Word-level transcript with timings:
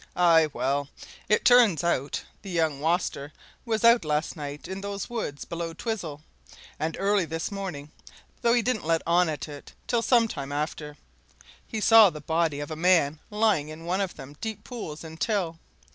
Aye, 0.15 0.49
well, 0.51 0.87
it 1.29 1.45
turns 1.45 1.83
out 1.83 2.23
the 2.41 2.49
young 2.49 2.79
waster 2.81 3.31
was 3.65 3.83
out 3.83 4.03
last 4.03 4.35
night 4.35 4.67
in 4.67 4.81
those 4.81 5.11
woods 5.11 5.45
below 5.45 5.75
Twizel, 5.75 6.23
and 6.79 6.97
early 6.99 7.23
this 7.23 7.51
morning 7.51 7.91
though 8.41 8.53
he 8.55 8.63
didn't 8.63 8.83
let 8.87 9.03
on 9.05 9.29
at 9.29 9.47
it 9.47 9.73
till 9.85 10.01
some 10.01 10.27
time 10.27 10.51
after 10.51 10.97
he 11.67 11.79
saw 11.79 12.09
the 12.09 12.19
body 12.19 12.59
of 12.61 12.71
a 12.71 12.75
man 12.75 13.19
lying 13.29 13.69
in 13.69 13.85
one 13.85 14.01
of 14.01 14.15
them 14.15 14.35
deep 14.41 14.63
pools 14.63 15.03
in 15.03 15.17
Till. 15.17 15.59